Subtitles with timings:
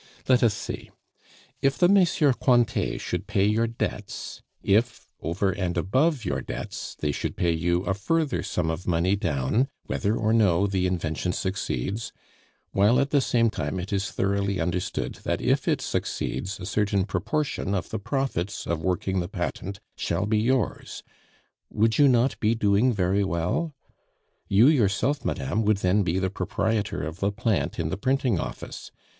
[0.27, 0.89] Let us see!
[1.61, 2.39] If the MM.
[2.39, 7.83] Cointet should pay your debts if, over and above your debts, they should pay you
[7.83, 12.11] a further sum of money down, whether or no the invention succeeds;
[12.71, 17.03] while at the same time it is thoroughly understood that if it succeeds a certain
[17.05, 21.03] proportion of the profits of working the patent shall be yours,
[21.69, 23.75] would you not be doing very well?
[24.47, 28.89] You yourself, madame, would then be the proprietor of the plant in the printing office.